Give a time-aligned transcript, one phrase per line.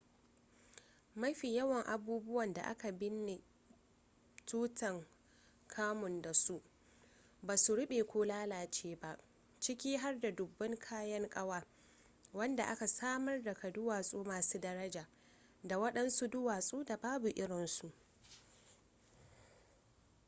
[1.21, 3.41] mafi yawan abubuwan da aka binne
[4.45, 6.61] tutankhamun da su
[7.41, 9.17] basu rube ko lalace ba
[9.59, 11.63] ciki har da dubban kayan kawa
[12.33, 15.07] wadanda aka samar daga duwatsu masu daraja
[15.63, 17.91] da wadansu duwatsu da babu irinsu